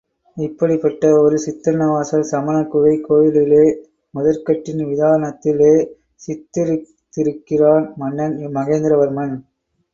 இப்படிப்பட்ட 0.37 1.19
ஒரு 1.21 1.37
சித்தன்ன 1.37 1.87
வாசல் 1.87 2.25
சமணக் 2.31 2.67
குகைக் 2.67 3.03
கோயிலிலே 3.03 3.61
முதற்கட்டின் 4.13 4.81
விதானத்திலே 4.87 5.73
சித்திரித்திருக்கிறான் 6.27 7.95
மன்னன் 7.95 8.37
மகேந்திர 8.55 8.95
வர்மன். 8.97 9.35